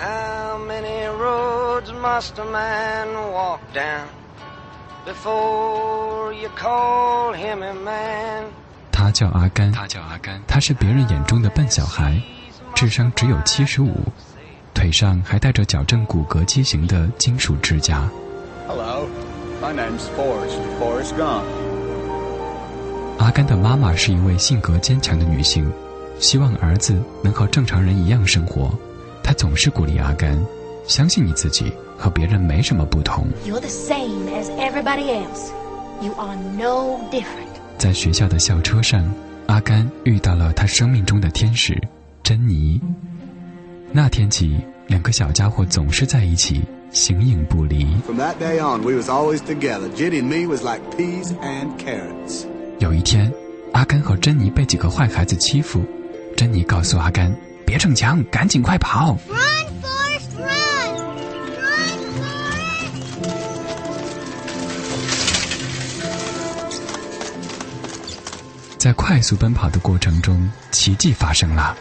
[0.00, 4.06] How many roads must a man walk down
[5.04, 8.44] before you call him a man?
[8.90, 12.18] 他叫阿甘，他叫阿甘，他是别人眼中的笨小孩，
[12.74, 13.94] 智商只有七十五，
[14.72, 18.08] 腿上还带着矫正骨骼畸形的金属支架。
[18.66, 19.06] Hello,
[19.60, 20.56] my name's Forrest.
[20.80, 21.44] Forrest Gump.
[23.18, 25.70] 阿甘的妈妈是一位性格坚强的女性，
[26.18, 28.72] 希望儿子能和正常人一样生活。
[29.30, 30.36] 她总是鼓励阿甘
[30.88, 35.52] ：“相信你自己，和别人没什么不同。” You're the same as everybody else.
[36.02, 37.54] You are no different.
[37.78, 39.08] 在学校的校车上，
[39.46, 41.80] 阿甘遇到了他生命中的天使
[42.24, 42.80] 珍妮。
[43.92, 44.58] 那天起，
[44.88, 47.86] 两个小家伙总是在一起，形影不离。
[48.04, 49.88] From that day on, we was always together.
[49.94, 52.46] Jenny and me was like peas and carrots.
[52.80, 53.32] 有一天，
[53.74, 55.84] 阿甘和珍妮被几个坏孩子欺负，
[56.36, 57.32] 珍妮告诉阿甘
[57.70, 59.38] ：“别逞强，赶紧快跑！” Run,
[59.80, 60.90] Forrest, run!
[61.54, 62.90] Run, Forrest!
[68.76, 71.78] 在快速奔跑的过程中，奇迹发生了。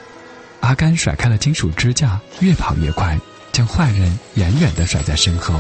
[0.59, 3.19] 阿甘甩开了金属支架，越跑越快，
[3.51, 5.59] 将坏人远远地甩在身后。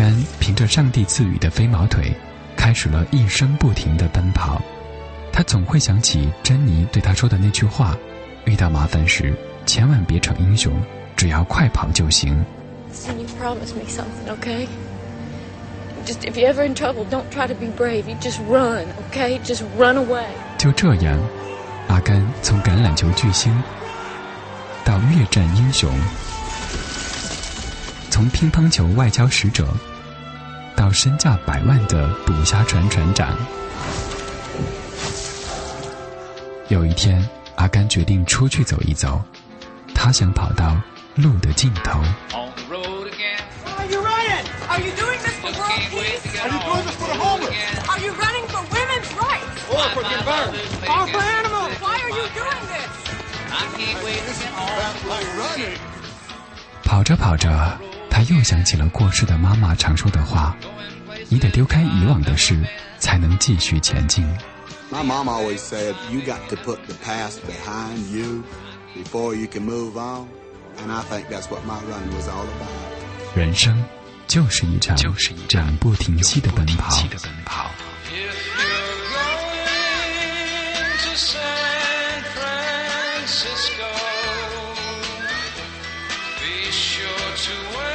[0.00, 2.10] 阿甘凭着上帝赐予的飞毛腿，
[2.56, 4.58] 开始了一生不停的奔跑。
[5.30, 7.94] 他总会想起珍妮对他说的那句话
[8.46, 9.34] ：“遇到麻烦时，
[9.66, 10.72] 千万别逞英雄，
[11.18, 12.42] 只要快跑就行。
[12.90, 14.66] Listen, you promise me something, okay?
[16.06, 18.08] Just if you're ever in trouble, don't try to be brave.
[18.08, 19.38] You just run, okay?
[19.44, 20.24] Just run away.
[20.56, 21.18] ”就这样，
[21.88, 23.52] 阿甘从橄榄球巨星
[24.82, 25.92] 到越战英雄，
[28.08, 29.68] 从乒乓球外交使者
[30.80, 33.36] 到身价百万的捕虾船船长。
[36.68, 37.22] 有一天，
[37.56, 39.22] 阿甘决定出去走一走，
[39.94, 40.74] 他想跑到
[41.16, 42.00] 路的尽头。
[56.82, 57.89] 跑着跑着。
[58.20, 60.54] 他又想起了过世的妈妈常说的话
[61.30, 62.54] ：“你得丢开以往的事，
[62.98, 64.22] 才能继续前进。
[64.92, 68.44] My mom always said, you got to put the past behind you
[68.94, 70.28] before you can move on.
[70.82, 72.68] And I think that's what my run was all about.
[73.34, 73.82] 人生
[74.26, 76.90] 就是一场就是一场永不停息的奔跑。
[83.24, 83.88] Francisco,
[86.38, 87.89] be sure to